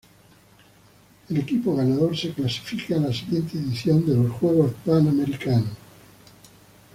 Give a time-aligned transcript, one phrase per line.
[1.29, 5.69] El equipo ganador se clasifica a la siguiente edición de los Juegos Panamericanos.